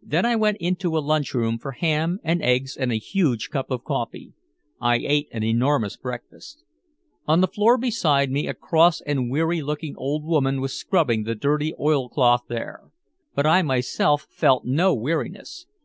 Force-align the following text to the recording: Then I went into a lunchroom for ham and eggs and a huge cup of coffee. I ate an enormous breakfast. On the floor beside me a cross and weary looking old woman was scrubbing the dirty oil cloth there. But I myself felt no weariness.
Then 0.00 0.24
I 0.24 0.36
went 0.36 0.58
into 0.58 0.96
a 0.96 1.00
lunchroom 1.02 1.58
for 1.58 1.72
ham 1.72 2.20
and 2.22 2.40
eggs 2.40 2.76
and 2.76 2.92
a 2.92 2.96
huge 2.96 3.50
cup 3.50 3.72
of 3.72 3.82
coffee. 3.82 4.34
I 4.80 4.98
ate 4.98 5.26
an 5.32 5.42
enormous 5.42 5.96
breakfast. 5.96 6.62
On 7.26 7.40
the 7.40 7.48
floor 7.48 7.76
beside 7.76 8.30
me 8.30 8.46
a 8.46 8.54
cross 8.54 9.00
and 9.00 9.32
weary 9.32 9.60
looking 9.60 9.96
old 9.96 10.22
woman 10.24 10.60
was 10.60 10.78
scrubbing 10.78 11.24
the 11.24 11.34
dirty 11.34 11.74
oil 11.80 12.08
cloth 12.08 12.42
there. 12.48 12.82
But 13.34 13.46
I 13.46 13.62
myself 13.62 14.28
felt 14.30 14.64
no 14.64 14.94
weariness. 14.94 15.66